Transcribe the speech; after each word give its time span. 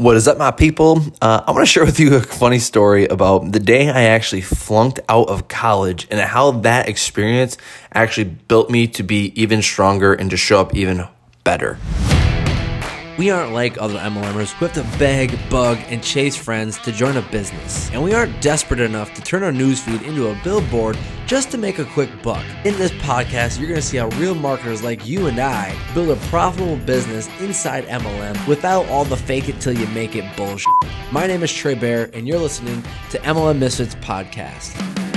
What 0.00 0.16
is 0.16 0.26
up, 0.26 0.38
my 0.38 0.50
people? 0.50 1.02
Uh, 1.20 1.42
I 1.46 1.50
want 1.50 1.60
to 1.60 1.70
share 1.70 1.84
with 1.84 2.00
you 2.00 2.16
a 2.16 2.22
funny 2.22 2.58
story 2.58 3.04
about 3.04 3.52
the 3.52 3.60
day 3.60 3.90
I 3.90 4.04
actually 4.04 4.40
flunked 4.40 4.98
out 5.10 5.28
of 5.28 5.46
college 5.48 6.08
and 6.10 6.18
how 6.18 6.52
that 6.62 6.88
experience 6.88 7.58
actually 7.92 8.24
built 8.24 8.70
me 8.70 8.86
to 8.86 9.02
be 9.02 9.30
even 9.38 9.60
stronger 9.60 10.14
and 10.14 10.30
to 10.30 10.38
show 10.38 10.58
up 10.58 10.74
even 10.74 11.06
better. 11.44 11.78
We 13.18 13.30
aren't 13.30 13.52
like 13.52 13.80
other 13.80 13.98
MLMers 13.98 14.52
who 14.52 14.66
have 14.66 14.74
to 14.74 14.98
beg, 14.98 15.36
bug, 15.50 15.78
and 15.88 16.02
chase 16.02 16.36
friends 16.36 16.78
to 16.78 16.92
join 16.92 17.16
a 17.16 17.22
business. 17.22 17.90
And 17.90 18.02
we 18.02 18.14
aren't 18.14 18.40
desperate 18.40 18.80
enough 18.80 19.12
to 19.14 19.22
turn 19.22 19.42
our 19.42 19.52
newsfeed 19.52 20.02
into 20.02 20.28
a 20.28 20.40
billboard 20.42 20.96
just 21.26 21.50
to 21.50 21.58
make 21.58 21.78
a 21.78 21.84
quick 21.84 22.10
buck. 22.22 22.44
In 22.64 22.76
this 22.76 22.92
podcast, 22.92 23.58
you're 23.58 23.68
going 23.68 23.80
to 23.80 23.86
see 23.86 23.98
how 23.98 24.08
real 24.18 24.34
marketers 24.34 24.82
like 24.82 25.06
you 25.06 25.26
and 25.26 25.38
I 25.38 25.76
build 25.94 26.10
a 26.10 26.16
profitable 26.26 26.76
business 26.76 27.28
inside 27.40 27.84
MLM 27.86 28.46
without 28.46 28.86
all 28.86 29.04
the 29.04 29.16
fake 29.16 29.48
it 29.48 29.60
till 29.60 29.72
you 29.72 29.86
make 29.88 30.16
it 30.16 30.24
bullshit. 30.36 30.68
My 31.12 31.26
name 31.26 31.42
is 31.42 31.52
Trey 31.52 31.74
Bear, 31.74 32.10
and 32.14 32.26
you're 32.26 32.38
listening 32.38 32.82
to 33.10 33.18
MLM 33.18 33.58
Misfits 33.58 33.96
Podcast. 33.96 35.09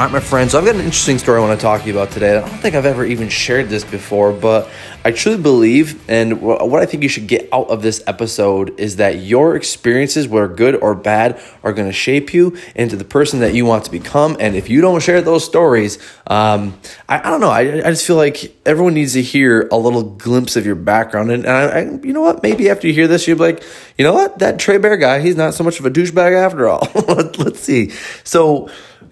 All 0.00 0.06
right, 0.06 0.12
my 0.14 0.20
friends, 0.20 0.52
so 0.52 0.58
I've 0.58 0.64
got 0.64 0.76
an 0.76 0.80
interesting 0.80 1.18
story 1.18 1.42
I 1.42 1.46
want 1.46 1.60
to 1.60 1.62
talk 1.62 1.82
to 1.82 1.86
you 1.86 1.92
about 1.92 2.10
today. 2.10 2.34
I 2.34 2.40
don't 2.40 2.48
think 2.60 2.74
I've 2.74 2.86
ever 2.86 3.04
even 3.04 3.28
shared 3.28 3.68
this 3.68 3.84
before, 3.84 4.32
but 4.32 4.66
I 5.04 5.12
truly 5.12 5.36
believe, 5.36 6.02
and 6.08 6.40
what 6.40 6.80
I 6.80 6.86
think 6.86 7.02
you 7.02 7.10
should 7.10 7.26
get 7.26 7.50
out 7.52 7.68
of 7.68 7.82
this 7.82 8.02
episode 8.06 8.80
is 8.80 8.96
that 8.96 9.18
your 9.18 9.56
experiences, 9.56 10.26
whether 10.26 10.48
good 10.48 10.74
or 10.76 10.94
bad, 10.94 11.38
are 11.62 11.74
going 11.74 11.86
to 11.86 11.92
shape 11.92 12.32
you 12.32 12.56
into 12.74 12.96
the 12.96 13.04
person 13.04 13.40
that 13.40 13.52
you 13.52 13.66
want 13.66 13.84
to 13.84 13.90
become. 13.90 14.38
And 14.40 14.56
if 14.56 14.70
you 14.70 14.80
don't 14.80 15.02
share 15.02 15.20
those 15.20 15.44
stories, 15.44 15.98
um, 16.26 16.80
I, 17.06 17.18
I, 17.18 17.30
don't 17.30 17.42
know. 17.42 17.50
I, 17.50 17.60
I, 17.60 17.90
just 17.90 18.06
feel 18.06 18.16
like 18.16 18.56
everyone 18.64 18.94
needs 18.94 19.12
to 19.12 19.22
hear 19.22 19.68
a 19.70 19.76
little 19.76 20.02
glimpse 20.02 20.56
of 20.56 20.64
your 20.64 20.76
background. 20.76 21.30
And, 21.30 21.44
and 21.44 22.02
I, 22.02 22.06
you 22.06 22.14
know 22.14 22.22
what? 22.22 22.42
Maybe 22.42 22.70
after 22.70 22.86
you 22.86 22.94
hear 22.94 23.06
this, 23.06 23.28
you'll 23.28 23.36
be 23.36 23.52
like, 23.52 23.62
you 23.98 24.04
know 24.04 24.14
what? 24.14 24.38
That 24.38 24.58
Trey 24.58 24.78
Bear 24.78 24.96
guy, 24.96 25.20
he's 25.20 25.36
not 25.36 25.52
so 25.52 25.62
much 25.62 25.78
of 25.78 25.84
a 25.84 25.90
douchebag 25.90 26.32
after 26.32 26.68
all. 26.68 26.88
Let's 27.36 27.60
see. 27.60 27.90
So, 28.24 28.70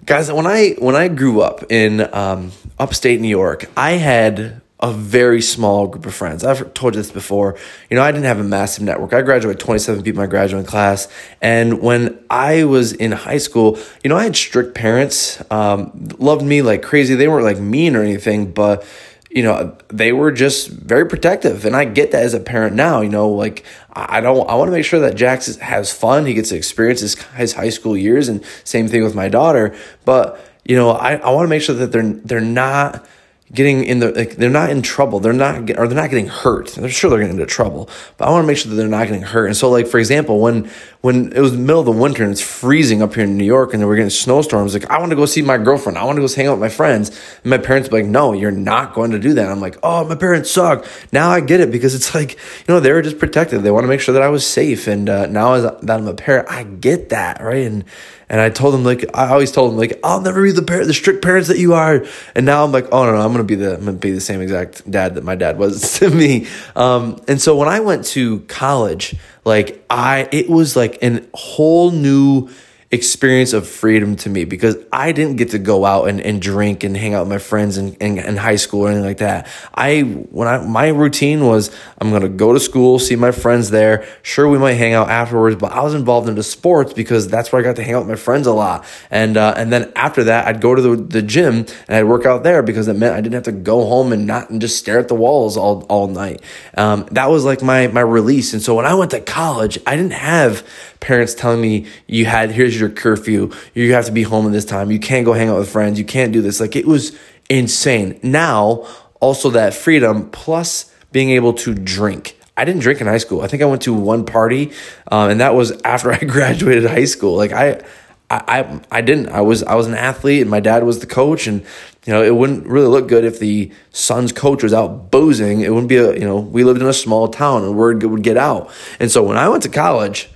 guys 0.09 0.31
when 0.31 0.47
i 0.47 0.71
when 0.79 0.95
i 0.95 1.07
grew 1.07 1.39
up 1.39 1.71
in 1.71 2.01
um, 2.15 2.51
upstate 2.79 3.21
new 3.21 3.27
york 3.27 3.69
i 3.77 3.91
had 3.91 4.59
a 4.79 4.91
very 4.91 5.41
small 5.41 5.87
group 5.87 6.05
of 6.05 6.13
friends. 6.13 6.41
I've 6.41 6.73
told 6.73 6.95
you 6.95 7.01
this 7.01 7.11
before. 7.11 7.57
You 7.89 7.97
know 7.97 8.01
i 8.01 8.11
didn't 8.11 8.25
have 8.25 8.39
a 8.39 8.43
massive 8.43 8.83
network. 8.83 9.13
I 9.13 9.21
graduated 9.21 9.59
27 9.59 10.03
people 10.03 10.21
in 10.21 10.27
my 10.27 10.31
graduating 10.31 10.65
class. 10.65 11.07
And 11.41 11.81
when 11.81 12.17
i 12.29 12.63
was 12.63 12.93
in 12.93 13.11
high 13.11 13.37
school 13.37 13.77
you 14.03 14.09
know 14.09 14.17
i 14.17 14.23
had 14.23 14.35
strict 14.35 14.73
parents 14.73 15.43
um, 15.51 15.91
loved 16.17 16.43
me 16.43 16.63
like 16.63 16.81
crazy. 16.81 17.13
They 17.13 17.27
weren't 17.27 17.45
like 17.45 17.59
mean 17.59 17.95
or 17.95 18.01
anything 18.01 18.51
but 18.51 18.83
you 19.29 19.43
know, 19.43 19.77
they 19.89 20.11
were 20.11 20.31
just 20.31 20.69
very 20.69 21.05
protective. 21.05 21.65
And 21.65 21.75
I 21.75 21.85
get 21.85 22.11
that 22.11 22.23
as 22.23 22.33
a 22.33 22.39
parent 22.39 22.75
now, 22.75 23.01
you 23.01 23.09
know, 23.09 23.29
like 23.29 23.63
I 23.93 24.21
don't, 24.21 24.49
I 24.49 24.55
want 24.55 24.69
to 24.69 24.71
make 24.71 24.85
sure 24.85 24.99
that 25.01 25.15
Jax 25.15 25.55
has 25.57 25.93
fun. 25.93 26.25
He 26.25 26.33
gets 26.33 26.49
to 26.49 26.55
experience 26.55 27.01
his, 27.01 27.21
his 27.35 27.53
high 27.53 27.69
school 27.69 27.95
years 27.95 28.27
and 28.27 28.43
same 28.63 28.87
thing 28.87 29.03
with 29.03 29.13
my 29.13 29.29
daughter. 29.29 29.75
But, 30.03 30.43
you 30.65 30.75
know, 30.75 30.91
I, 30.91 31.15
I 31.15 31.29
want 31.29 31.45
to 31.45 31.49
make 31.49 31.61
sure 31.61 31.75
that 31.75 31.91
they're, 31.91 32.11
they're 32.11 32.41
not, 32.41 33.05
getting 33.53 33.83
in 33.83 33.99
the 33.99 34.11
like 34.11 34.35
they're 34.35 34.49
not 34.49 34.69
in 34.69 34.81
trouble. 34.81 35.19
They're 35.19 35.33
not 35.33 35.69
or 35.77 35.87
they're 35.87 36.01
not 36.01 36.09
getting 36.09 36.27
hurt. 36.27 36.69
They're 36.69 36.89
sure 36.89 37.09
they're 37.09 37.19
getting 37.19 37.35
into 37.35 37.45
trouble 37.45 37.89
but 38.17 38.27
i 38.27 38.31
want 38.31 38.43
to 38.43 38.47
make 38.47 38.57
sure 38.57 38.69
that 38.69 38.75
they're 38.75 38.87
not 38.87 39.07
getting 39.07 39.21
hurt. 39.21 39.47
And 39.47 39.55
so 39.55 39.69
like 39.69 39.87
for 39.87 39.99
example 39.99 40.39
when 40.39 40.69
when 41.01 41.31
it 41.31 41.39
was 41.39 41.55
middle 41.55 41.79
of 41.79 41.85
the 41.85 41.91
winter 41.91 42.23
and 42.23 42.31
it's 42.31 42.41
freezing 42.41 43.01
up 43.01 43.13
here 43.15 43.23
in 43.23 43.37
new 43.37 43.45
york 43.45 43.73
and 43.73 43.85
we're 43.87 43.95
getting 43.95 44.09
snowstorms 44.09 44.73
like 44.73 44.89
i 44.89 44.99
want 44.99 45.11
to 45.11 45.15
go 45.15 45.25
see 45.25 45.41
my 45.41 45.57
girlfriend. 45.57 45.97
I 45.97 46.03
want 46.03 46.17
to 46.17 46.21
go 46.21 46.33
hang 46.33 46.47
out 46.47 46.53
with 46.53 46.59
my 46.59 46.69
friends. 46.69 47.09
And 47.43 47.49
my 47.51 47.57
parents 47.57 47.91
like 47.91 48.05
no 48.05 48.33
you're 48.33 48.51
not 48.51 48.93
going 48.93 49.11
to 49.11 49.19
do 49.19 49.33
that. 49.35 49.49
I'm 49.49 49.61
like 49.61 49.77
oh 49.83 50.07
my 50.07 50.15
parents 50.15 50.51
suck. 50.51 50.85
Now 51.11 51.29
i 51.29 51.39
get 51.39 51.59
it 51.59 51.71
because 51.71 51.95
it's 51.95 52.13
like 52.15 52.33
you 52.33 52.73
know 52.73 52.79
they 52.79 52.91
were 52.91 53.01
just 53.01 53.19
protective 53.19 53.63
they 53.63 53.71
want 53.71 53.83
to 53.83 53.87
make 53.87 54.01
sure 54.01 54.13
that 54.13 54.23
i 54.23 54.29
was 54.29 54.45
safe. 54.45 54.87
And 54.87 55.09
uh, 55.09 55.25
now 55.27 55.53
as 55.53 55.63
that 55.63 55.99
i'm 55.99 56.07
a 56.07 56.13
parent 56.13 56.49
i 56.49 56.63
get 56.63 57.09
that 57.09 57.41
right? 57.41 57.65
And 57.65 57.85
and 58.29 58.39
I 58.39 58.49
told 58.49 58.75
him 58.75 58.83
like 58.83 59.05
I 59.13 59.29
always 59.29 59.51
told 59.51 59.71
him 59.71 59.77
like 59.77 59.99
I'll 60.03 60.21
never 60.21 60.43
be 60.43 60.51
the 60.51 60.61
parent, 60.61 60.87
the 60.87 60.93
strict 60.93 61.23
parents 61.23 61.47
that 61.47 61.57
you 61.57 61.73
are. 61.73 62.05
And 62.35 62.45
now 62.45 62.63
I'm 62.63 62.71
like, 62.71 62.87
oh 62.91 63.05
no, 63.05 63.13
no, 63.13 63.21
I'm 63.21 63.31
gonna 63.31 63.43
be 63.43 63.55
the 63.55 63.75
I'm 63.75 63.85
gonna 63.85 63.93
be 63.93 64.11
the 64.11 64.21
same 64.21 64.41
exact 64.41 64.89
dad 64.89 65.15
that 65.15 65.23
my 65.23 65.35
dad 65.35 65.57
was 65.57 65.93
to 65.99 66.09
me. 66.09 66.47
Um, 66.75 67.21
and 67.27 67.41
so 67.41 67.57
when 67.57 67.67
I 67.67 67.79
went 67.79 68.05
to 68.07 68.41
college, 68.41 69.15
like 69.45 69.83
I 69.89 70.29
it 70.31 70.49
was 70.49 70.75
like 70.75 71.01
a 71.01 71.21
whole 71.33 71.91
new 71.91 72.49
experience 72.91 73.53
of 73.53 73.67
freedom 73.67 74.15
to 74.15 74.29
me 74.29 74.45
because 74.45 74.75
I 74.91 75.11
didn't 75.11 75.35
get 75.35 75.51
to 75.51 75.59
go 75.59 75.85
out 75.85 76.09
and, 76.09 76.19
and 76.19 76.41
drink 76.41 76.83
and 76.83 76.97
hang 76.97 77.13
out 77.13 77.21
with 77.21 77.29
my 77.29 77.37
friends 77.37 77.77
in, 77.77 77.93
in, 77.95 78.17
in 78.17 78.35
high 78.35 78.55
school 78.55 78.81
or 78.81 78.87
anything 78.87 79.05
like 79.05 79.19
that. 79.19 79.47
I 79.75 80.01
when 80.01 80.47
I 80.47 80.65
my 80.65 80.87
routine 80.87 81.45
was 81.45 81.69
I'm 81.99 82.11
gonna 82.11 82.29
go 82.29 82.51
to 82.51 82.59
school, 82.59 82.97
see 82.97 83.15
my 83.15 83.29
friends 83.29 83.69
there. 83.69 84.07
Sure, 84.23 84.49
we 84.49 84.57
might 84.57 84.73
hang 84.73 84.93
out 84.93 85.07
afterwards, 85.09 85.55
but 85.55 85.71
I 85.71 85.83
was 85.83 85.93
involved 85.93 86.29
into 86.29 86.41
sports 86.41 86.93
because 86.93 87.27
that's 87.27 87.51
where 87.51 87.61
I 87.61 87.63
got 87.63 87.75
to 87.75 87.83
hang 87.83 87.93
out 87.93 87.99
with 87.99 88.09
my 88.09 88.15
friends 88.15 88.47
a 88.47 88.53
lot. 88.53 88.85
And 89.11 89.37
uh, 89.37 89.53
and 89.55 89.71
then 89.71 89.91
after 89.95 90.23
that, 90.23 90.47
I'd 90.47 90.59
go 90.59 90.73
to 90.73 90.81
the, 90.81 90.95
the 90.95 91.21
gym 91.21 91.67
and 91.87 91.95
I'd 91.95 92.05
work 92.05 92.25
out 92.25 92.41
there 92.41 92.63
because 92.63 92.87
it 92.87 92.95
meant 92.95 93.13
I 93.13 93.21
didn't 93.21 93.35
have 93.35 93.43
to 93.43 93.51
go 93.51 93.85
home 93.85 94.11
and 94.11 94.25
not 94.25 94.49
and 94.49 94.59
just 94.59 94.77
stare 94.79 94.97
at 94.97 95.09
the 95.09 95.15
walls 95.15 95.57
all 95.57 95.83
all 95.89 96.07
night. 96.07 96.41
Um, 96.75 97.07
that 97.11 97.29
was 97.29 97.45
like 97.45 97.61
my 97.61 97.85
my 97.85 98.01
release. 98.01 98.53
And 98.53 98.63
so 98.63 98.73
when 98.73 98.87
I 98.87 98.95
went 98.95 99.11
to 99.11 99.21
college, 99.21 99.77
I 99.85 99.95
didn't 99.95 100.13
have 100.13 100.67
parents 100.99 101.33
telling 101.33 101.61
me 101.61 101.87
you 102.07 102.25
had 102.25 102.51
here's 102.51 102.79
your 102.79 102.89
curfew. 102.89 103.51
You 103.73 103.93
have 103.93 104.05
to 104.05 104.11
be 104.11 104.23
home 104.23 104.45
at 104.45 104.51
this 104.51 104.65
time. 104.65 104.91
You 104.91 104.99
can't 104.99 105.25
go 105.25 105.33
hang 105.33 105.49
out 105.49 105.57
with 105.57 105.69
friends. 105.69 105.97
You 105.97 106.05
can't 106.05 106.31
do 106.31 106.41
this. 106.41 106.59
Like 106.59 106.75
it 106.75 106.85
was 106.85 107.17
insane. 107.49 108.19
Now, 108.21 108.87
also 109.19 109.49
that 109.51 109.73
freedom 109.73 110.29
plus 110.29 110.93
being 111.11 111.31
able 111.31 111.53
to 111.53 111.73
drink. 111.73 112.37
I 112.55 112.65
didn't 112.65 112.81
drink 112.81 112.99
in 112.99 113.07
high 113.07 113.19
school. 113.19 113.41
I 113.41 113.47
think 113.47 113.63
I 113.63 113.65
went 113.65 113.83
to 113.83 113.93
one 113.93 114.25
party, 114.25 114.73
um, 115.09 115.29
and 115.29 115.39
that 115.39 115.55
was 115.55 115.71
after 115.85 116.11
I 116.11 116.19
graduated 116.19 116.85
high 116.85 117.05
school. 117.05 117.37
Like 117.37 117.53
I, 117.53 117.81
I, 118.29 118.81
I 118.91 119.01
didn't. 119.01 119.29
I 119.29 119.41
was 119.41 119.63
I 119.63 119.75
was 119.75 119.87
an 119.87 119.95
athlete, 119.95 120.41
and 120.41 120.51
my 120.51 120.59
dad 120.59 120.83
was 120.83 120.99
the 120.99 121.07
coach, 121.07 121.47
and 121.47 121.61
you 122.05 122.13
know 122.13 122.21
it 122.21 122.35
wouldn't 122.35 122.67
really 122.67 122.87
look 122.87 123.07
good 123.07 123.23
if 123.23 123.39
the 123.39 123.71
son's 123.91 124.31
coach 124.31 124.61
was 124.61 124.73
out 124.73 125.09
boozing. 125.09 125.61
It 125.61 125.69
wouldn't 125.69 125.89
be 125.89 125.97
a 125.97 126.13
you 126.13 126.25
know 126.25 126.37
we 126.37 126.63
lived 126.63 126.81
in 126.81 126.87
a 126.87 126.93
small 126.93 127.29
town, 127.29 127.63
and 127.63 127.75
word 127.75 128.03
would 128.03 128.23
get 128.23 128.37
out. 128.37 128.69
And 128.99 129.09
so 129.09 129.23
when 129.23 129.37
I 129.37 129.47
went 129.47 129.63
to 129.63 129.69
college, 129.69 130.29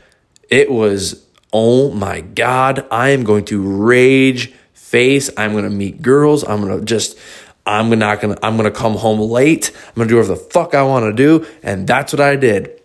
it 0.53 0.69
was 0.69 1.25
oh 1.53 1.91
my 1.91 2.21
God, 2.21 2.85
I 2.91 3.09
am 3.09 3.23
going 3.23 3.45
to 3.45 3.61
rage 3.61 4.51
face. 4.73 5.29
I'm 5.37 5.51
going 5.51 5.63
to 5.63 5.69
meet 5.69 6.01
girls. 6.01 6.43
I'm 6.43 6.61
going 6.61 6.79
to 6.79 6.85
just, 6.85 7.17
I'm 7.65 7.89
not 7.97 8.21
going 8.21 8.35
to, 8.35 8.45
I'm 8.45 8.57
going 8.57 8.71
to 8.71 8.77
come 8.77 8.95
home 8.95 9.19
late. 9.19 9.71
I'm 9.87 9.93
going 9.95 10.07
to 10.07 10.11
do 10.11 10.17
whatever 10.17 10.35
the 10.35 10.49
fuck 10.49 10.73
I 10.73 10.81
want 10.83 11.05
to 11.05 11.13
do. 11.13 11.47
And 11.61 11.87
that's 11.87 12.11
what 12.11 12.19
I 12.19 12.35
did. 12.35 12.81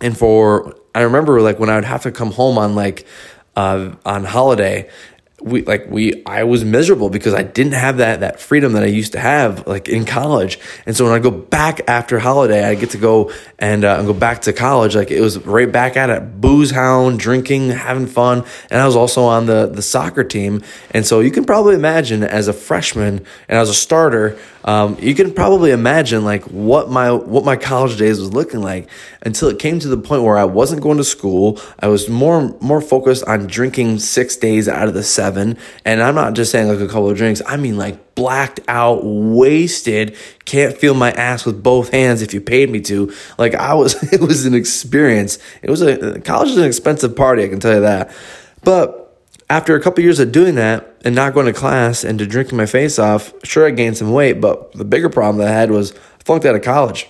And 0.00 0.16
for, 0.16 0.76
I 0.94 1.02
remember 1.02 1.40
like 1.40 1.58
when 1.58 1.70
I 1.70 1.74
would 1.74 1.84
have 1.84 2.02
to 2.02 2.12
come 2.12 2.32
home 2.32 2.58
on 2.58 2.74
like, 2.74 3.06
uh, 3.56 3.94
on 4.06 4.24
holiday 4.24 4.88
we 5.42 5.62
like 5.64 5.90
we 5.90 6.22
I 6.24 6.44
was 6.44 6.64
miserable 6.64 7.10
because 7.10 7.34
I 7.34 7.42
didn't 7.42 7.72
have 7.72 7.98
that 7.98 8.20
that 8.20 8.40
freedom 8.40 8.72
that 8.74 8.82
I 8.82 8.86
used 8.86 9.12
to 9.12 9.20
have 9.20 9.66
like 9.66 9.88
in 9.88 10.04
college. 10.04 10.58
And 10.86 10.96
so 10.96 11.04
when 11.04 11.12
I 11.12 11.18
go 11.18 11.30
back 11.30 11.80
after 11.88 12.18
holiday, 12.18 12.64
I 12.64 12.74
get 12.74 12.90
to 12.90 12.98
go 12.98 13.32
and 13.58 13.84
uh, 13.84 14.02
go 14.02 14.12
back 14.12 14.42
to 14.42 14.52
college. 14.52 14.94
Like 14.94 15.10
it 15.10 15.20
was 15.20 15.38
right 15.44 15.70
back 15.70 15.96
at 15.96 16.10
it, 16.10 16.40
booze 16.40 16.70
hound, 16.70 17.18
drinking, 17.18 17.70
having 17.70 18.06
fun, 18.06 18.44
and 18.70 18.80
I 18.80 18.86
was 18.86 18.96
also 18.96 19.22
on 19.24 19.46
the 19.46 19.66
the 19.66 19.82
soccer 19.82 20.24
team. 20.24 20.62
And 20.92 21.06
so 21.06 21.20
you 21.20 21.30
can 21.30 21.44
probably 21.44 21.74
imagine 21.74 22.22
as 22.22 22.48
a 22.48 22.52
freshman 22.52 23.26
and 23.48 23.58
as 23.58 23.68
a 23.68 23.74
starter, 23.74 24.38
um, 24.64 24.96
you 25.00 25.14
can 25.14 25.32
probably 25.32 25.70
imagine 25.70 26.24
like 26.24 26.44
what 26.44 26.90
my 26.90 27.10
what 27.10 27.44
my 27.44 27.56
college 27.56 27.98
days 27.98 28.20
was 28.20 28.32
looking 28.32 28.60
like 28.60 28.88
until 29.22 29.48
it 29.48 29.58
came 29.58 29.78
to 29.80 29.88
the 29.88 29.96
point 29.96 30.22
where 30.22 30.38
I 30.38 30.44
wasn't 30.44 30.82
going 30.82 30.98
to 30.98 31.04
school. 31.04 31.60
I 31.80 31.88
was 31.88 32.08
more 32.08 32.56
more 32.60 32.80
focused 32.80 33.24
on 33.24 33.46
drinking 33.46 33.98
six 33.98 34.36
days 34.36 34.68
out 34.68 34.88
of 34.88 34.94
the 34.94 35.02
seven, 35.02 35.31
and 35.36 36.02
I'm 36.02 36.14
not 36.14 36.34
just 36.34 36.50
saying 36.50 36.68
like 36.68 36.80
a 36.80 36.86
couple 36.86 37.10
of 37.10 37.16
drinks. 37.16 37.42
I 37.46 37.56
mean 37.56 37.76
like 37.76 38.14
blacked 38.14 38.60
out, 38.68 39.04
wasted, 39.04 40.16
can't 40.44 40.76
feel 40.76 40.94
my 40.94 41.12
ass 41.12 41.44
with 41.44 41.62
both 41.62 41.90
hands 41.90 42.22
if 42.22 42.34
you 42.34 42.40
paid 42.40 42.70
me 42.70 42.80
to. 42.82 43.12
Like 43.38 43.54
I 43.54 43.74
was, 43.74 44.00
it 44.12 44.20
was 44.20 44.46
an 44.46 44.54
experience. 44.54 45.38
It 45.62 45.70
was 45.70 45.82
a 45.82 46.20
college 46.20 46.50
is 46.50 46.56
an 46.56 46.64
expensive 46.64 47.16
party, 47.16 47.44
I 47.44 47.48
can 47.48 47.60
tell 47.60 47.74
you 47.74 47.80
that. 47.80 48.14
But 48.62 49.02
after 49.50 49.76
a 49.76 49.80
couple 49.82 50.02
years 50.02 50.18
of 50.18 50.32
doing 50.32 50.54
that 50.54 50.96
and 51.04 51.14
not 51.14 51.34
going 51.34 51.46
to 51.46 51.52
class 51.52 52.04
and 52.04 52.18
to 52.18 52.26
drinking 52.26 52.56
my 52.56 52.66
face 52.66 52.98
off, 52.98 53.34
sure 53.44 53.66
I 53.66 53.70
gained 53.70 53.98
some 53.98 54.10
weight, 54.10 54.40
but 54.40 54.72
the 54.72 54.84
bigger 54.84 55.10
problem 55.10 55.38
that 55.38 55.48
I 55.48 55.52
had 55.52 55.70
was 55.70 55.92
I 55.92 56.24
flunked 56.24 56.46
out 56.46 56.54
of 56.54 56.62
college. 56.62 57.06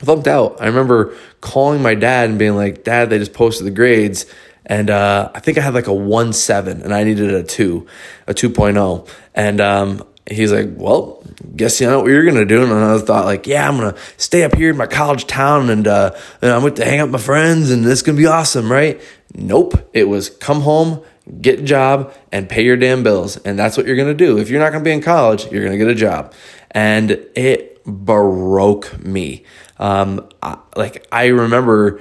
I 0.00 0.04
flunked 0.04 0.26
out. 0.26 0.60
I 0.60 0.66
remember 0.66 1.14
calling 1.40 1.82
my 1.82 1.94
dad 1.94 2.30
and 2.30 2.38
being 2.38 2.56
like, 2.56 2.84
"Dad, 2.84 3.10
they 3.10 3.18
just 3.18 3.34
posted 3.34 3.66
the 3.66 3.70
grades." 3.70 4.26
And 4.66 4.90
uh, 4.90 5.30
I 5.34 5.40
think 5.40 5.58
I 5.58 5.60
had 5.60 5.74
like 5.74 5.86
a 5.86 5.92
1 5.92 6.32
7 6.32 6.82
and 6.82 6.94
I 6.94 7.04
needed 7.04 7.32
a 7.34 7.42
2, 7.42 7.86
a 8.26 8.34
2.0. 8.34 9.08
And 9.34 9.60
um, 9.60 10.02
he's 10.30 10.52
like, 10.52 10.68
well, 10.76 11.22
guess 11.56 11.80
you 11.80 11.88
know 11.88 12.00
what 12.00 12.08
you're 12.08 12.24
gonna 12.24 12.44
do. 12.44 12.62
And 12.62 12.72
I 12.72 12.98
thought 12.98 13.24
like, 13.24 13.46
yeah, 13.46 13.68
I'm 13.68 13.76
gonna 13.76 13.96
stay 14.16 14.44
up 14.44 14.54
here 14.54 14.70
in 14.70 14.76
my 14.76 14.86
college 14.86 15.26
town 15.26 15.70
and, 15.70 15.86
uh, 15.86 16.16
and 16.40 16.52
I'm 16.52 16.60
going 16.60 16.74
to 16.74 16.84
hang 16.84 17.00
out 17.00 17.04
with 17.04 17.12
my 17.12 17.18
friends 17.18 17.70
and 17.70 17.84
it's 17.84 18.02
gonna 18.02 18.18
be 18.18 18.26
awesome, 18.26 18.70
right? 18.70 19.00
Nope. 19.34 19.90
It 19.92 20.08
was 20.08 20.30
come 20.30 20.60
home, 20.60 21.02
get 21.40 21.60
a 21.60 21.62
job 21.62 22.14
and 22.30 22.48
pay 22.48 22.64
your 22.64 22.76
damn 22.76 23.02
bills. 23.02 23.36
And 23.38 23.58
that's 23.58 23.76
what 23.76 23.86
you're 23.86 23.96
to 23.96 24.14
do. 24.14 24.38
If 24.38 24.48
you're 24.48 24.60
not 24.60 24.70
to 24.84 24.88
be 24.88 24.92
in 24.92 25.02
college, 25.02 25.50
you're 25.50 25.68
to 25.68 25.76
get 25.76 25.88
a 25.88 25.94
job. 25.94 26.34
and 26.70 27.10
it 27.34 27.72
broke 27.84 28.98
me. 29.04 29.44
Um, 29.78 30.28
I, 30.42 30.58
like 30.76 31.06
I 31.10 31.26
remember 31.26 32.00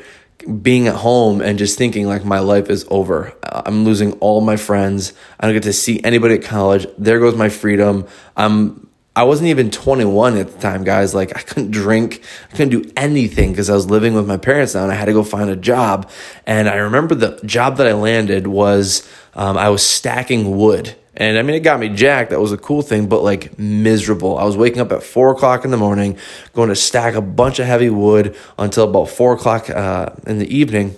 being 0.62 0.88
at 0.88 0.96
home 0.96 1.42
and 1.42 1.58
just 1.58 1.78
thinking 1.78 2.08
like 2.08 2.26
my 2.26 2.40
life 2.40 2.70
is 2.70 2.86
over. 2.90 3.34
I'm 3.44 3.84
losing 3.84 4.14
all 4.14 4.42
my 4.42 4.58
friends. 4.58 5.14
I 5.40 5.46
don't 5.46 5.54
get 5.54 5.64
to 5.64 5.74
see 5.74 6.04
anybody 6.04 6.36
at 6.36 6.44
college. 6.44 6.88
There 6.98 7.20
goes 7.20 7.36
my 7.36 7.50
freedom. 7.50 8.08
I'm 8.36 8.88
I 9.14 9.24
wasn't 9.24 9.50
even 9.50 9.72
21 9.72 10.38
at 10.38 10.54
the 10.54 10.60
time, 10.60 10.86
guys. 10.86 11.14
Like 11.14 11.36
I 11.36 11.42
couldn't 11.42 11.72
drink, 11.72 12.24
I 12.50 12.56
couldn't 12.56 12.70
do 12.70 12.90
anything 12.96 13.52
because 13.52 13.70
I 13.70 13.74
was 13.74 13.90
living 13.90 14.14
with 14.14 14.26
my 14.26 14.38
parents 14.38 14.74
now 14.74 14.84
and 14.84 14.92
I 14.92 14.96
had 14.96 15.06
to 15.06 15.14
go 15.14 15.24
find 15.24 15.50
a 15.50 15.56
job. 15.56 16.10
And 16.46 16.70
I 16.70 16.76
remember 16.76 17.16
the 17.16 17.40
job 17.46 17.78
that 17.78 17.88
I 17.88 17.94
landed 17.94 18.48
was 18.48 19.08
um, 19.34 19.58
I 19.58 19.70
was 19.70 19.86
stacking 19.86 20.56
wood. 20.58 20.96
And 21.16 21.38
I 21.38 21.42
mean, 21.42 21.56
it 21.56 21.60
got 21.60 21.80
me 21.80 21.90
jacked. 21.90 22.30
That 22.30 22.40
was 22.40 22.54
a 22.54 22.58
cool 22.58 22.82
thing, 22.82 23.08
but 23.08 23.22
like 23.22 23.60
miserable. 23.60 24.38
I 24.38 24.46
was 24.46 24.56
waking 24.56 24.80
up 24.80 24.92
at 24.92 25.04
four 25.04 25.32
o'clock 25.32 25.66
in 25.66 25.72
the 25.72 25.78
morning, 25.78 26.18
going 26.54 26.70
to 26.70 26.76
stack 26.76 27.16
a 27.16 27.22
bunch 27.22 27.60
of 27.60 27.66
heavy 27.66 27.90
wood 27.90 28.36
until 28.58 28.90
about 28.90 29.10
four 29.10 29.34
o'clock 29.34 29.70
uh, 29.70 30.12
in 30.26 30.40
the 30.40 30.56
evening. 30.56 30.96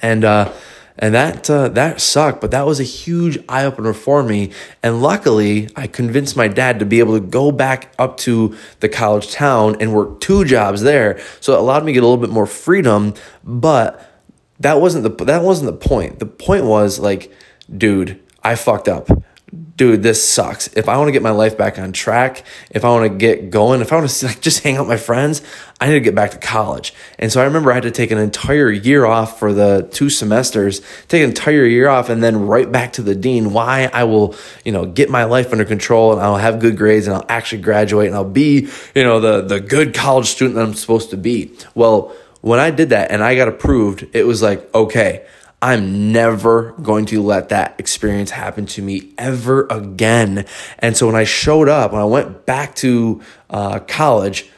And, 0.00 0.24
uh, 0.24 0.52
and 0.98 1.14
that 1.14 1.48
uh, 1.50 1.68
that 1.68 2.00
sucked 2.00 2.40
but 2.40 2.50
that 2.50 2.66
was 2.66 2.80
a 2.80 2.84
huge 2.84 3.38
eye-opener 3.48 3.92
for 3.92 4.22
me 4.22 4.50
and 4.82 5.02
luckily 5.02 5.68
i 5.76 5.86
convinced 5.86 6.36
my 6.36 6.48
dad 6.48 6.78
to 6.78 6.86
be 6.86 7.00
able 7.00 7.14
to 7.14 7.20
go 7.20 7.52
back 7.52 7.92
up 7.98 8.16
to 8.16 8.56
the 8.80 8.88
college 8.88 9.30
town 9.30 9.76
and 9.80 9.92
work 9.92 10.20
two 10.20 10.44
jobs 10.44 10.82
there 10.82 11.20
so 11.40 11.52
it 11.52 11.58
allowed 11.58 11.84
me 11.84 11.92
to 11.92 11.94
get 11.94 12.02
a 12.02 12.06
little 12.06 12.20
bit 12.20 12.30
more 12.30 12.46
freedom 12.46 13.12
but 13.44 14.10
that 14.58 14.80
wasn't 14.80 15.02
the 15.02 15.24
that 15.24 15.42
wasn't 15.42 15.66
the 15.66 15.88
point 15.88 16.18
the 16.18 16.26
point 16.26 16.64
was 16.64 16.98
like 16.98 17.30
dude 17.76 18.20
i 18.46 18.54
fucked 18.54 18.88
up 18.88 19.08
dude, 19.76 20.02
this 20.02 20.26
sucks. 20.26 20.68
If 20.68 20.88
I 20.88 20.96
want 20.96 21.08
to 21.08 21.12
get 21.12 21.22
my 21.22 21.30
life 21.30 21.56
back 21.56 21.78
on 21.78 21.92
track, 21.92 22.44
if 22.70 22.84
I 22.84 22.88
want 22.88 23.10
to 23.10 23.16
get 23.16 23.50
going, 23.50 23.80
if 23.80 23.92
I 23.92 23.96
want 23.96 24.08
to 24.08 24.26
like 24.26 24.40
just 24.40 24.62
hang 24.62 24.76
out 24.76 24.80
with 24.82 24.88
my 24.88 24.96
friends, 24.96 25.42
I 25.80 25.86
need 25.86 25.94
to 25.94 26.00
get 26.00 26.14
back 26.14 26.30
to 26.32 26.38
college. 26.38 26.94
And 27.18 27.30
so 27.30 27.40
I 27.40 27.44
remember 27.44 27.70
I 27.70 27.74
had 27.74 27.82
to 27.84 27.90
take 27.90 28.10
an 28.10 28.18
entire 28.18 28.70
year 28.70 29.04
off 29.04 29.38
for 29.38 29.52
the 29.52 29.88
two 29.92 30.08
semesters, 30.08 30.80
take 31.08 31.22
an 31.22 31.28
entire 31.28 31.64
year 31.64 31.88
off 31.88 32.08
and 32.08 32.22
then 32.22 32.46
write 32.46 32.72
back 32.72 32.94
to 32.94 33.02
the 33.02 33.14
dean 33.14 33.52
why 33.52 33.90
I 33.92 34.04
will, 34.04 34.34
you 34.64 34.72
know, 34.72 34.86
get 34.86 35.10
my 35.10 35.24
life 35.24 35.52
under 35.52 35.64
control 35.64 36.12
and 36.12 36.20
I'll 36.20 36.36
have 36.36 36.58
good 36.58 36.76
grades 36.76 37.06
and 37.06 37.16
I'll 37.16 37.26
actually 37.28 37.62
graduate 37.62 38.06
and 38.06 38.16
I'll 38.16 38.24
be, 38.24 38.68
you 38.94 39.04
know, 39.04 39.20
the 39.20 39.42
the 39.42 39.60
good 39.60 39.94
college 39.94 40.26
student 40.26 40.56
that 40.56 40.62
I'm 40.62 40.74
supposed 40.74 41.10
to 41.10 41.16
be. 41.16 41.52
Well, 41.74 42.14
when 42.40 42.58
I 42.58 42.70
did 42.70 42.90
that 42.90 43.10
and 43.10 43.22
I 43.22 43.36
got 43.36 43.48
approved, 43.48 44.06
it 44.14 44.26
was 44.26 44.40
like, 44.42 44.74
okay, 44.74 45.26
I'm 45.66 46.12
never 46.12 46.74
going 46.80 47.06
to 47.06 47.20
let 47.20 47.48
that 47.48 47.74
experience 47.80 48.30
happen 48.30 48.66
to 48.66 48.82
me 48.82 49.12
ever 49.18 49.66
again. 49.68 50.46
And 50.78 50.96
so 50.96 51.06
when 51.06 51.16
I 51.16 51.24
showed 51.24 51.68
up, 51.68 51.90
when 51.90 52.00
I 52.00 52.04
went 52.04 52.46
back 52.46 52.76
to 52.76 53.20
uh, 53.50 53.80
college, 53.80 54.48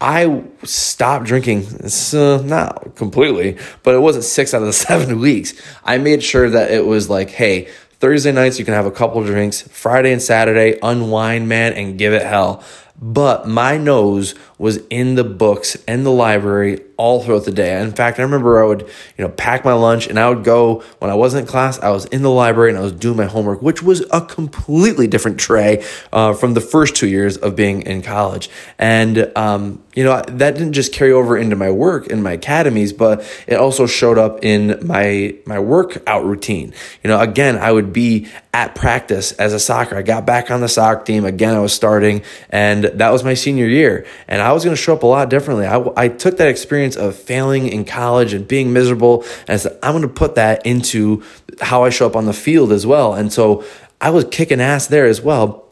I 0.00 0.42
stopped 0.64 1.26
drinking, 1.26 1.68
uh, 2.12 2.42
not 2.44 2.96
completely, 2.96 3.58
but 3.84 3.94
it 3.94 4.00
wasn't 4.00 4.24
six 4.24 4.54
out 4.54 4.60
of 4.60 4.66
the 4.66 4.72
seven 4.88 5.20
weeks. 5.20 5.54
I 5.84 5.98
made 5.98 6.24
sure 6.24 6.50
that 6.50 6.72
it 6.72 6.84
was 6.84 7.08
like, 7.08 7.30
hey, 7.30 7.68
Thursday 8.00 8.32
nights 8.32 8.58
you 8.58 8.64
can 8.64 8.74
have 8.74 8.86
a 8.86 8.90
couple 8.90 9.22
drinks, 9.22 9.62
Friday 9.62 10.12
and 10.12 10.20
Saturday, 10.20 10.80
unwind, 10.82 11.48
man, 11.48 11.74
and 11.74 11.96
give 11.96 12.12
it 12.12 12.22
hell. 12.22 12.64
But 13.00 13.46
my 13.46 13.76
nose 13.76 14.34
was 14.58 14.78
in 14.88 15.16
the 15.16 15.24
books 15.24 15.76
and 15.86 16.06
the 16.06 16.10
library 16.10 16.80
all 16.96 17.22
throughout 17.22 17.44
the 17.44 17.52
day. 17.52 17.78
In 17.80 17.92
fact, 17.92 18.18
I 18.18 18.22
remember 18.22 18.62
I 18.62 18.66
would, 18.66 18.82
you 18.82 19.24
know, 19.24 19.28
pack 19.28 19.64
my 19.64 19.74
lunch 19.74 20.06
and 20.06 20.18
I 20.18 20.28
would 20.30 20.44
go 20.44 20.82
when 20.98 21.10
I 21.10 21.14
wasn't 21.14 21.42
in 21.42 21.46
class. 21.46 21.78
I 21.80 21.90
was 21.90 22.06
in 22.06 22.22
the 22.22 22.30
library 22.30 22.70
and 22.70 22.78
I 22.78 22.82
was 22.82 22.92
doing 22.92 23.18
my 23.18 23.26
homework, 23.26 23.60
which 23.60 23.82
was 23.82 24.04
a 24.10 24.22
completely 24.22 25.06
different 25.06 25.38
tray 25.38 25.84
uh, 26.12 26.32
from 26.32 26.54
the 26.54 26.60
first 26.60 26.96
two 26.96 27.08
years 27.08 27.36
of 27.36 27.54
being 27.54 27.82
in 27.82 28.00
college. 28.00 28.48
And 28.78 29.30
um, 29.36 29.84
you 29.96 30.04
know 30.04 30.22
that 30.28 30.54
didn't 30.54 30.74
just 30.74 30.92
carry 30.92 31.10
over 31.10 31.38
into 31.38 31.56
my 31.56 31.70
work 31.70 32.08
in 32.08 32.22
my 32.22 32.32
academies, 32.32 32.92
but 32.92 33.26
it 33.46 33.54
also 33.54 33.86
showed 33.86 34.18
up 34.18 34.44
in 34.44 34.78
my 34.86 35.34
my 35.46 35.58
workout 35.58 36.24
routine. 36.24 36.74
You 37.02 37.08
know, 37.08 37.18
again, 37.18 37.56
I 37.56 37.72
would 37.72 37.94
be 37.94 38.28
at 38.52 38.74
practice 38.74 39.32
as 39.32 39.54
a 39.54 39.58
soccer. 39.58 39.96
I 39.96 40.02
got 40.02 40.26
back 40.26 40.50
on 40.50 40.60
the 40.60 40.68
soccer 40.68 41.02
team 41.02 41.24
again. 41.24 41.54
I 41.54 41.60
was 41.60 41.72
starting, 41.72 42.22
and 42.50 42.85
that 42.90 43.10
was 43.10 43.24
my 43.24 43.34
senior 43.34 43.66
year, 43.66 44.06
and 44.28 44.40
I 44.42 44.52
was 44.52 44.64
going 44.64 44.76
to 44.76 44.80
show 44.80 44.94
up 44.94 45.02
a 45.02 45.06
lot 45.06 45.30
differently. 45.30 45.66
I, 45.66 45.84
I 45.96 46.08
took 46.08 46.36
that 46.38 46.48
experience 46.48 46.96
of 46.96 47.16
failing 47.16 47.68
in 47.68 47.84
college 47.84 48.32
and 48.32 48.46
being 48.46 48.72
miserable. 48.72 49.22
And 49.40 49.50
I 49.50 49.56
said, 49.56 49.78
I'm 49.82 49.92
going 49.92 50.02
to 50.02 50.08
put 50.08 50.34
that 50.36 50.64
into 50.66 51.22
how 51.60 51.84
I 51.84 51.90
show 51.90 52.06
up 52.06 52.16
on 52.16 52.26
the 52.26 52.32
field 52.32 52.72
as 52.72 52.86
well. 52.86 53.14
And 53.14 53.32
so 53.32 53.64
I 54.00 54.10
was 54.10 54.24
kicking 54.24 54.60
ass 54.60 54.86
there 54.86 55.06
as 55.06 55.20
well 55.20 55.66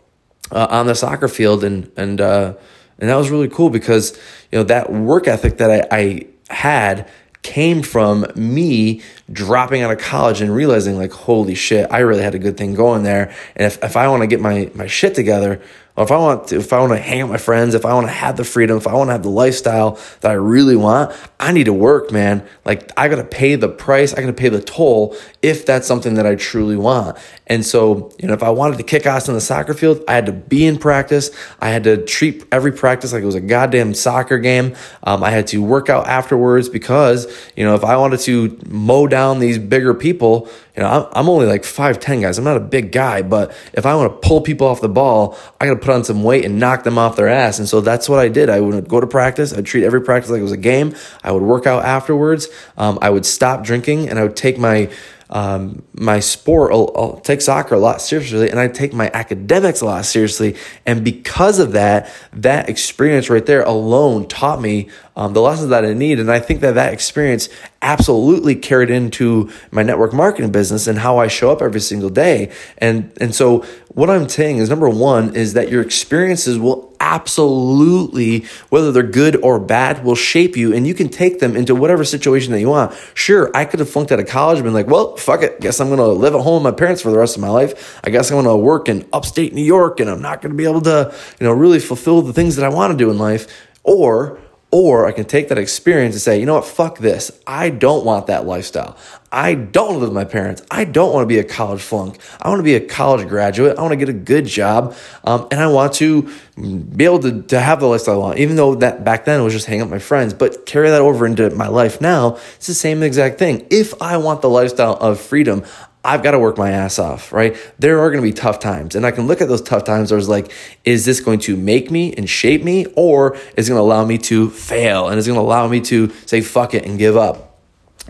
uh, 0.50 0.66
on 0.70 0.86
the 0.86 0.94
soccer 0.94 1.28
field. 1.28 1.64
And, 1.64 1.90
and, 1.96 2.20
uh, 2.20 2.54
and 2.98 3.10
that 3.10 3.16
was 3.16 3.30
really 3.30 3.48
cool 3.48 3.70
because, 3.70 4.16
you 4.50 4.58
know, 4.58 4.64
that 4.64 4.92
work 4.92 5.28
ethic 5.28 5.58
that 5.58 5.88
I, 5.92 5.96
I 5.96 6.26
had 6.52 7.08
came 7.42 7.82
from 7.82 8.26
me 8.34 9.02
dropping 9.30 9.82
out 9.82 9.92
of 9.92 9.98
college 9.98 10.40
and 10.40 10.54
realizing 10.54 10.96
like 10.96 11.12
holy 11.12 11.54
shit 11.54 11.86
i 11.90 11.98
really 11.98 12.22
had 12.22 12.34
a 12.34 12.38
good 12.38 12.56
thing 12.56 12.74
going 12.74 13.02
there 13.02 13.34
and 13.54 13.66
if, 13.66 13.84
if 13.84 13.98
i 13.98 14.08
want 14.08 14.22
to 14.22 14.26
get 14.26 14.40
my 14.40 14.70
my 14.74 14.86
shit 14.86 15.14
together 15.14 15.60
if 15.96 16.10
I 16.10 16.16
want 16.16 16.48
to, 16.48 16.56
if 16.56 16.72
I 16.72 16.80
want 16.80 16.92
to 16.92 16.98
hang 16.98 17.20
out 17.20 17.28
with 17.28 17.34
my 17.34 17.38
friends, 17.38 17.74
if 17.74 17.86
I 17.86 17.94
want 17.94 18.08
to 18.08 18.12
have 18.12 18.36
the 18.36 18.42
freedom, 18.42 18.76
if 18.76 18.88
I 18.88 18.94
want 18.94 19.08
to 19.08 19.12
have 19.12 19.22
the 19.22 19.30
lifestyle 19.30 19.98
that 20.20 20.30
I 20.30 20.34
really 20.34 20.74
want, 20.74 21.14
I 21.38 21.52
need 21.52 21.64
to 21.64 21.72
work, 21.72 22.10
man. 22.10 22.44
Like 22.64 22.90
I 22.96 23.06
got 23.06 23.16
to 23.16 23.24
pay 23.24 23.54
the 23.54 23.68
price, 23.68 24.12
I 24.12 24.20
got 24.20 24.26
to 24.26 24.32
pay 24.32 24.48
the 24.48 24.60
toll 24.60 25.16
if 25.40 25.64
that's 25.64 25.86
something 25.86 26.14
that 26.14 26.26
I 26.26 26.34
truly 26.34 26.76
want. 26.76 27.16
And 27.46 27.64
so, 27.64 28.10
you 28.18 28.26
know, 28.26 28.34
if 28.34 28.42
I 28.42 28.50
wanted 28.50 28.78
to 28.78 28.82
kick 28.82 29.06
ass 29.06 29.28
on 29.28 29.36
the 29.36 29.40
soccer 29.40 29.72
field, 29.72 30.02
I 30.08 30.14
had 30.14 30.26
to 30.26 30.32
be 30.32 30.66
in 30.66 30.78
practice. 30.78 31.30
I 31.60 31.68
had 31.68 31.84
to 31.84 32.04
treat 32.04 32.44
every 32.50 32.72
practice 32.72 33.12
like 33.12 33.22
it 33.22 33.26
was 33.26 33.36
a 33.36 33.40
goddamn 33.40 33.94
soccer 33.94 34.38
game. 34.38 34.74
Um, 35.04 35.22
I 35.22 35.30
had 35.30 35.46
to 35.48 35.62
work 35.62 35.88
out 35.88 36.08
afterwards 36.08 36.68
because, 36.68 37.32
you 37.54 37.64
know, 37.64 37.76
if 37.76 37.84
I 37.84 37.96
wanted 37.98 38.20
to 38.20 38.58
mow 38.66 39.06
down 39.06 39.38
these 39.38 39.58
bigger 39.58 39.94
people, 39.94 40.48
you 40.76 40.82
know, 40.82 41.08
I'm 41.12 41.28
only 41.28 41.46
like 41.46 41.62
5'10 41.62 42.22
guys. 42.22 42.36
I'm 42.36 42.42
not 42.42 42.56
a 42.56 42.60
big 42.60 42.90
guy, 42.90 43.22
but 43.22 43.54
if 43.72 43.86
I 43.86 43.94
want 43.94 44.10
to 44.20 44.28
pull 44.28 44.40
people 44.40 44.66
off 44.66 44.80
the 44.80 44.88
ball, 44.88 45.38
I 45.60 45.66
got 45.66 45.74
to 45.74 45.80
put 45.80 45.90
on 45.90 46.02
some 46.02 46.24
weight 46.24 46.44
and 46.44 46.58
knock 46.58 46.82
them 46.82 46.98
off 46.98 47.14
their 47.14 47.28
ass. 47.28 47.60
And 47.60 47.68
so 47.68 47.80
that's 47.80 48.08
what 48.08 48.18
I 48.18 48.28
did. 48.28 48.50
I 48.50 48.60
would 48.60 48.88
go 48.88 49.00
to 49.00 49.06
practice. 49.06 49.52
I'd 49.52 49.66
treat 49.66 49.84
every 49.84 50.02
practice 50.02 50.30
like 50.30 50.40
it 50.40 50.42
was 50.42 50.52
a 50.52 50.56
game. 50.56 50.96
I 51.22 51.30
would 51.30 51.42
work 51.42 51.66
out 51.66 51.84
afterwards. 51.84 52.48
Um, 52.76 52.98
I 53.00 53.10
would 53.10 53.24
stop 53.24 53.62
drinking 53.62 54.08
and 54.08 54.18
I 54.18 54.24
would 54.24 54.36
take 54.36 54.58
my 54.58 54.90
um, 55.30 55.82
my 55.94 56.20
sport, 56.20 56.72
I'll, 56.72 56.92
I'll, 56.94 57.16
take 57.20 57.40
soccer 57.40 57.74
a 57.74 57.78
lot 57.78 58.00
seriously, 58.00 58.50
and 58.50 58.60
I 58.60 58.68
take 58.68 58.92
my 58.92 59.10
academics 59.12 59.80
a 59.80 59.86
lot 59.86 60.04
seriously. 60.04 60.54
And 60.84 61.02
because 61.02 61.58
of 61.58 61.72
that, 61.72 62.12
that 62.34 62.68
experience 62.68 63.30
right 63.30 63.44
there 63.44 63.62
alone 63.62 64.28
taught 64.28 64.60
me 64.60 64.90
um, 65.16 65.32
the 65.32 65.40
lessons 65.40 65.70
that 65.70 65.84
I 65.84 65.94
need. 65.94 66.20
And 66.20 66.30
I 66.30 66.40
think 66.40 66.60
that 66.60 66.74
that 66.74 66.92
experience 66.92 67.48
absolutely 67.84 68.56
carried 68.56 68.90
into 68.90 69.50
my 69.70 69.82
network 69.82 70.12
marketing 70.12 70.50
business 70.50 70.86
and 70.86 70.98
how 70.98 71.18
I 71.18 71.28
show 71.28 71.50
up 71.52 71.60
every 71.60 71.80
single 71.80 72.08
day. 72.08 72.50
And 72.78 73.12
and 73.20 73.34
so 73.34 73.60
what 73.88 74.10
I'm 74.10 74.28
saying 74.28 74.56
is 74.58 74.70
number 74.70 74.88
one 74.88 75.36
is 75.36 75.52
that 75.52 75.70
your 75.70 75.82
experiences 75.82 76.58
will 76.58 76.96
absolutely, 76.98 78.46
whether 78.70 78.90
they're 78.90 79.02
good 79.02 79.36
or 79.36 79.60
bad, 79.60 80.02
will 80.02 80.14
shape 80.14 80.56
you 80.56 80.72
and 80.72 80.86
you 80.86 80.94
can 80.94 81.10
take 81.10 81.38
them 81.38 81.54
into 81.54 81.74
whatever 81.74 82.04
situation 82.04 82.52
that 82.52 82.60
you 82.60 82.70
want. 82.70 82.92
Sure, 83.12 83.50
I 83.54 83.66
could 83.66 83.80
have 83.80 83.90
flunked 83.90 84.10
out 84.10 84.18
of 84.18 84.26
college 84.26 84.56
and 84.56 84.64
been 84.64 84.72
like, 84.72 84.86
well, 84.86 85.16
fuck 85.16 85.42
it. 85.42 85.60
Guess 85.60 85.80
I'm 85.80 85.88
going 85.88 85.98
to 85.98 86.06
live 86.06 86.34
at 86.34 86.40
home 86.40 86.64
with 86.64 86.72
my 86.72 86.76
parents 86.76 87.02
for 87.02 87.10
the 87.10 87.18
rest 87.18 87.36
of 87.36 87.42
my 87.42 87.50
life. 87.50 88.00
I 88.02 88.10
guess 88.10 88.30
I'm 88.30 88.36
going 88.36 88.46
to 88.46 88.56
work 88.56 88.88
in 88.88 89.06
upstate 89.12 89.52
New 89.52 89.62
York 89.62 90.00
and 90.00 90.08
I'm 90.08 90.22
not 90.22 90.40
going 90.40 90.52
to 90.52 90.56
be 90.56 90.64
able 90.64 90.80
to, 90.82 91.14
you 91.38 91.46
know, 91.46 91.52
really 91.52 91.78
fulfill 91.78 92.22
the 92.22 92.32
things 92.32 92.56
that 92.56 92.64
I 92.64 92.70
want 92.70 92.92
to 92.92 92.96
do 92.96 93.10
in 93.10 93.18
life. 93.18 93.46
Or 93.82 94.40
or 94.74 95.06
I 95.06 95.12
can 95.12 95.24
take 95.24 95.50
that 95.50 95.58
experience 95.58 96.16
and 96.16 96.20
say, 96.20 96.40
you 96.40 96.46
know 96.46 96.56
what, 96.56 96.64
fuck 96.64 96.98
this. 96.98 97.30
I 97.46 97.70
don't 97.70 98.04
want 98.04 98.26
that 98.26 98.44
lifestyle. 98.44 98.96
I 99.34 99.54
don't 99.54 99.94
live 99.94 100.10
with 100.10 100.12
my 100.12 100.24
parents. 100.24 100.62
I 100.70 100.84
don't 100.84 101.12
want 101.12 101.24
to 101.24 101.26
be 101.26 101.38
a 101.38 101.44
college 101.44 101.82
flunk. 101.82 102.18
I 102.40 102.48
want 102.48 102.60
to 102.60 102.64
be 102.64 102.76
a 102.76 102.80
college 102.80 103.26
graduate. 103.28 103.76
I 103.76 103.80
want 103.80 103.90
to 103.90 103.96
get 103.96 104.08
a 104.08 104.12
good 104.12 104.46
job. 104.46 104.94
Um, 105.24 105.48
and 105.50 105.60
I 105.60 105.66
want 105.66 105.94
to 105.94 106.30
be 106.56 107.04
able 107.04 107.18
to, 107.18 107.42
to 107.42 107.58
have 107.58 107.80
the 107.80 107.86
lifestyle 107.86 108.14
I 108.14 108.18
want, 108.18 108.38
even 108.38 108.54
though 108.54 108.76
that 108.76 109.02
back 109.02 109.24
then 109.24 109.40
it 109.40 109.42
was 109.42 109.52
just 109.52 109.66
hang 109.66 109.80
out 109.80 109.86
with 109.86 109.90
my 109.90 109.98
friends. 109.98 110.34
But 110.34 110.66
carry 110.66 110.88
that 110.88 111.00
over 111.00 111.26
into 111.26 111.50
my 111.50 111.66
life 111.66 112.00
now, 112.00 112.36
it's 112.54 112.68
the 112.68 112.74
same 112.74 113.02
exact 113.02 113.40
thing. 113.40 113.66
If 113.70 114.00
I 114.00 114.18
want 114.18 114.40
the 114.40 114.48
lifestyle 114.48 114.94
of 114.94 115.18
freedom, 115.18 115.64
I've 116.04 116.22
got 116.22 116.30
to 116.30 116.38
work 116.38 116.56
my 116.56 116.70
ass 116.70 117.00
off, 117.00 117.32
right? 117.32 117.56
There 117.80 117.98
are 117.98 118.10
going 118.10 118.22
to 118.22 118.28
be 118.28 118.32
tough 118.32 118.60
times. 118.60 118.94
And 118.94 119.04
I 119.04 119.10
can 119.10 119.26
look 119.26 119.40
at 119.40 119.48
those 119.48 119.62
tough 119.62 119.82
times 119.82 120.12
I 120.12 120.14
was 120.14 120.28
like, 120.28 120.52
is 120.84 121.06
this 121.06 121.18
going 121.18 121.40
to 121.40 121.56
make 121.56 121.90
me 121.90 122.12
and 122.12 122.30
shape 122.30 122.62
me? 122.62 122.86
Or 122.94 123.34
is 123.56 123.68
it 123.68 123.72
going 123.72 123.78
to 123.78 123.84
allow 123.84 124.04
me 124.04 124.18
to 124.18 124.50
fail? 124.50 125.08
And 125.08 125.18
is 125.18 125.26
it 125.26 125.32
going 125.32 125.42
to 125.42 125.46
allow 125.46 125.66
me 125.66 125.80
to 125.80 126.12
say, 126.26 126.40
fuck 126.40 126.74
it 126.74 126.84
and 126.84 127.00
give 127.00 127.16
up? 127.16 127.53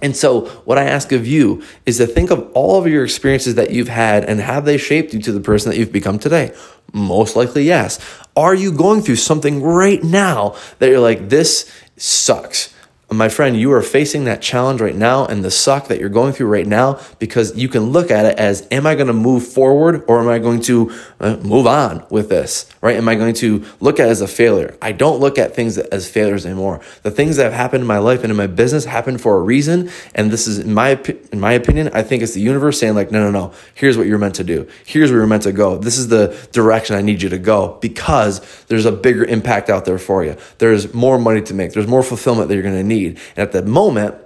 And 0.02 0.16
so, 0.16 0.46
what 0.64 0.76
I 0.76 0.84
ask 0.84 1.12
of 1.12 1.26
you 1.26 1.62
is 1.86 1.98
to 1.98 2.06
think 2.06 2.30
of 2.30 2.50
all 2.52 2.78
of 2.78 2.86
your 2.86 3.04
experiences 3.04 3.54
that 3.54 3.70
you've 3.70 3.88
had 3.88 4.24
and 4.24 4.40
have 4.40 4.64
they 4.64 4.76
shaped 4.76 5.14
you 5.14 5.20
to 5.20 5.32
the 5.32 5.40
person 5.40 5.70
that 5.70 5.78
you've 5.78 5.92
become 5.92 6.18
today? 6.18 6.54
Most 6.92 7.36
likely, 7.36 7.62
yes. 7.62 8.00
Are 8.36 8.54
you 8.54 8.72
going 8.72 9.02
through 9.02 9.16
something 9.16 9.62
right 9.62 10.02
now 10.02 10.56
that 10.80 10.88
you're 10.88 11.00
like, 11.00 11.28
this 11.28 11.70
sucks? 11.96 12.73
My 13.16 13.28
friend, 13.28 13.58
you 13.58 13.72
are 13.72 13.82
facing 13.82 14.24
that 14.24 14.40
challenge 14.42 14.80
right 14.80 14.94
now 14.94 15.26
and 15.26 15.44
the 15.44 15.50
suck 15.50 15.88
that 15.88 15.98
you're 16.00 16.08
going 16.08 16.32
through 16.32 16.46
right 16.46 16.66
now 16.66 17.00
because 17.18 17.56
you 17.56 17.68
can 17.68 17.90
look 17.90 18.10
at 18.10 18.24
it 18.24 18.38
as, 18.38 18.66
am 18.70 18.86
I 18.86 18.94
going 18.94 19.08
to 19.08 19.12
move 19.12 19.46
forward 19.46 20.04
or 20.08 20.20
am 20.20 20.28
I 20.28 20.38
going 20.38 20.60
to 20.62 20.92
uh, 21.20 21.36
move 21.36 21.66
on 21.66 22.04
with 22.10 22.28
this, 22.28 22.70
right? 22.80 22.96
Am 22.96 23.08
I 23.08 23.14
going 23.14 23.34
to 23.34 23.64
look 23.80 24.00
at 24.00 24.08
it 24.08 24.10
as 24.10 24.20
a 24.20 24.28
failure? 24.28 24.76
I 24.80 24.92
don't 24.92 25.20
look 25.20 25.38
at 25.38 25.54
things 25.54 25.78
as 25.78 26.08
failures 26.08 26.46
anymore. 26.46 26.80
The 27.02 27.10
things 27.10 27.36
that 27.36 27.44
have 27.44 27.52
happened 27.52 27.82
in 27.82 27.86
my 27.86 27.98
life 27.98 28.22
and 28.22 28.30
in 28.30 28.36
my 28.36 28.46
business 28.46 28.84
happened 28.84 29.20
for 29.20 29.36
a 29.36 29.40
reason. 29.40 29.90
And 30.14 30.30
this 30.30 30.46
is, 30.46 30.58
in 30.58 30.72
my, 30.72 31.00
in 31.32 31.40
my 31.40 31.52
opinion, 31.52 31.90
I 31.92 32.02
think 32.02 32.22
it's 32.22 32.34
the 32.34 32.40
universe 32.40 32.80
saying 32.80 32.94
like, 32.94 33.10
no, 33.10 33.30
no, 33.30 33.30
no, 33.30 33.54
here's 33.74 33.96
what 33.96 34.06
you're 34.06 34.18
meant 34.18 34.36
to 34.36 34.44
do. 34.44 34.68
Here's 34.84 35.10
where 35.10 35.20
you're 35.20 35.26
meant 35.26 35.44
to 35.44 35.52
go. 35.52 35.78
This 35.78 35.98
is 35.98 36.08
the 36.08 36.36
direction 36.52 36.96
I 36.96 37.02
need 37.02 37.22
you 37.22 37.28
to 37.28 37.38
go 37.38 37.78
because 37.80 38.40
there's 38.66 38.86
a 38.86 38.92
bigger 38.92 39.24
impact 39.24 39.70
out 39.70 39.84
there 39.84 39.98
for 39.98 40.24
you. 40.24 40.36
There's 40.58 40.94
more 40.94 41.18
money 41.18 41.42
to 41.42 41.54
make. 41.54 41.72
There's 41.72 41.86
more 41.86 42.02
fulfillment 42.02 42.48
that 42.48 42.54
you're 42.54 42.62
going 42.62 42.76
to 42.76 42.82
need. 42.82 43.03
And 43.06 43.18
at 43.36 43.52
the 43.52 43.62
moment, 43.62 44.16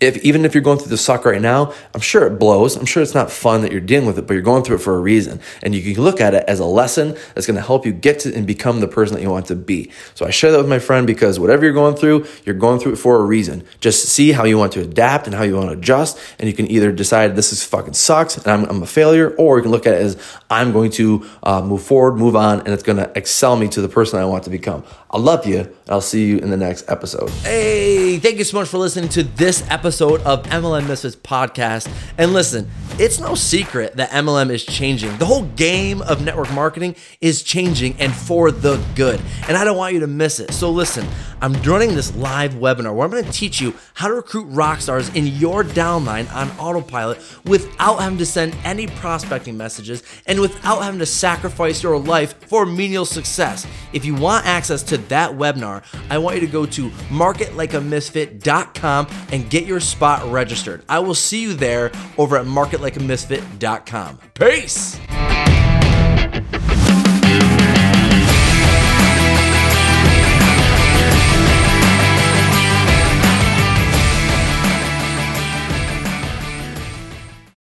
if 0.00 0.16
even 0.24 0.44
if 0.44 0.54
you're 0.54 0.62
going 0.62 0.78
through 0.78 0.90
the 0.90 0.96
suck 0.96 1.24
right 1.24 1.40
now, 1.40 1.72
I'm 1.92 2.00
sure 2.00 2.24
it 2.26 2.38
blows. 2.38 2.76
I'm 2.76 2.86
sure 2.86 3.02
it's 3.02 3.14
not 3.14 3.32
fun 3.32 3.62
that 3.62 3.72
you're 3.72 3.80
dealing 3.80 4.06
with 4.06 4.18
it, 4.18 4.26
but 4.26 4.34
you're 4.34 4.42
going 4.42 4.62
through 4.62 4.76
it 4.76 4.80
for 4.80 4.94
a 4.94 5.00
reason. 5.00 5.40
And 5.62 5.74
you 5.74 5.94
can 5.94 6.02
look 6.02 6.20
at 6.20 6.34
it 6.34 6.44
as 6.46 6.60
a 6.60 6.64
lesson 6.64 7.16
that's 7.34 7.46
going 7.46 7.56
to 7.56 7.62
help 7.62 7.84
you 7.84 7.92
get 7.92 8.20
to 8.20 8.32
and 8.32 8.46
become 8.46 8.78
the 8.78 8.86
person 8.86 9.16
that 9.16 9.22
you 9.22 9.30
want 9.30 9.46
to 9.46 9.56
be. 9.56 9.90
So 10.14 10.24
I 10.24 10.30
share 10.30 10.52
that 10.52 10.58
with 10.58 10.68
my 10.68 10.78
friend 10.78 11.06
because 11.06 11.40
whatever 11.40 11.64
you're 11.64 11.74
going 11.74 11.96
through, 11.96 12.26
you're 12.44 12.54
going 12.54 12.78
through 12.78 12.92
it 12.92 12.96
for 12.96 13.16
a 13.16 13.24
reason. 13.24 13.64
Just 13.80 14.08
see 14.08 14.30
how 14.32 14.44
you 14.44 14.56
want 14.56 14.72
to 14.74 14.82
adapt 14.82 15.26
and 15.26 15.34
how 15.34 15.42
you 15.42 15.56
want 15.56 15.70
to 15.70 15.76
adjust. 15.76 16.18
And 16.38 16.48
you 16.48 16.54
can 16.54 16.70
either 16.70 16.92
decide 16.92 17.34
this 17.34 17.52
is 17.52 17.64
fucking 17.64 17.94
sucks 17.94 18.36
and 18.36 18.46
I'm, 18.46 18.64
I'm 18.70 18.82
a 18.82 18.86
failure, 18.86 19.34
or 19.36 19.56
you 19.56 19.62
can 19.62 19.72
look 19.72 19.86
at 19.86 19.94
it 19.94 20.00
as 20.00 20.38
I'm 20.48 20.72
going 20.72 20.92
to 20.92 21.26
uh, 21.42 21.62
move 21.62 21.82
forward, 21.82 22.16
move 22.16 22.36
on, 22.36 22.60
and 22.60 22.68
it's 22.68 22.84
going 22.84 22.98
to 22.98 23.10
excel 23.16 23.56
me 23.56 23.66
to 23.68 23.80
the 23.80 23.88
person 23.88 24.20
I 24.20 24.24
want 24.26 24.44
to 24.44 24.50
become. 24.50 24.84
I 25.10 25.18
love 25.18 25.46
you, 25.46 25.74
I'll 25.88 26.00
see 26.00 26.26
you 26.26 26.38
in 26.38 26.50
the 26.50 26.56
next 26.56 26.88
episode. 26.88 27.30
Hey, 27.42 28.18
thank 28.18 28.38
you 28.38 28.44
so 28.44 28.58
much 28.58 28.68
for 28.68 28.78
listening 28.78 29.08
to 29.10 29.22
this 29.22 29.64
episode 29.70 29.87
of 29.88 30.42
MLM 30.44 30.86
Misfits 30.86 31.16
podcast. 31.16 31.90
And 32.18 32.32
listen, 32.32 32.70
it's 32.98 33.18
no 33.18 33.34
secret 33.34 33.96
that 33.96 34.10
MLM 34.10 34.50
is 34.50 34.64
changing. 34.64 35.16
The 35.18 35.24
whole 35.24 35.44
game 35.44 36.02
of 36.02 36.22
network 36.22 36.52
marketing 36.52 36.96
is 37.20 37.42
changing 37.42 37.96
and 37.98 38.14
for 38.14 38.50
the 38.50 38.82
good. 38.94 39.20
And 39.48 39.56
I 39.56 39.64
don't 39.64 39.76
want 39.76 39.94
you 39.94 40.00
to 40.00 40.06
miss 40.06 40.40
it. 40.40 40.52
So 40.52 40.70
listen, 40.70 41.06
I'm 41.40 41.52
running 41.62 41.94
this 41.94 42.14
live 42.16 42.54
webinar 42.54 42.92
where 42.94 43.04
I'm 43.04 43.10
going 43.10 43.24
to 43.24 43.32
teach 43.32 43.60
you 43.60 43.74
how 43.94 44.08
to 44.08 44.14
recruit 44.14 44.46
rock 44.46 44.80
stars 44.80 45.14
in 45.14 45.28
your 45.28 45.62
downline 45.62 46.28
on 46.34 46.50
autopilot 46.58 47.18
without 47.44 48.00
having 48.00 48.18
to 48.18 48.26
send 48.26 48.56
any 48.64 48.88
prospecting 48.88 49.56
messages 49.56 50.02
and 50.26 50.40
without 50.40 50.82
having 50.82 50.98
to 50.98 51.06
sacrifice 51.06 51.80
your 51.82 51.98
life 51.98 52.34
for 52.48 52.66
menial 52.66 53.04
success. 53.04 53.66
If 53.92 54.04
you 54.04 54.16
want 54.16 54.46
access 54.46 54.82
to 54.84 54.96
that 54.98 55.30
webinar, 55.30 55.84
I 56.10 56.18
want 56.18 56.34
you 56.34 56.40
to 56.40 56.52
go 56.52 56.66
to 56.66 56.90
marketlikeamisfit.com 56.90 59.06
and 59.32 59.48
get 59.48 59.64
your 59.78 59.82
spot 59.82 60.28
registered. 60.28 60.82
I 60.88 60.98
will 60.98 61.14
see 61.14 61.40
you 61.40 61.54
there 61.54 61.92
over 62.18 62.36
at 62.36 62.46
marketlikeamisfit.com. 62.46 64.18
Peace! 64.34 64.98